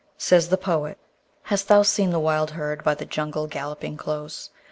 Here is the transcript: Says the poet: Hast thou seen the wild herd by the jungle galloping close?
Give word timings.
Says 0.17 0.49
the 0.49 0.57
poet: 0.57 0.97
Hast 1.43 1.67
thou 1.67 1.83
seen 1.83 2.09
the 2.09 2.17
wild 2.19 2.49
herd 2.57 2.83
by 2.83 2.95
the 2.95 3.05
jungle 3.05 3.45
galloping 3.45 3.97
close? 3.97 4.49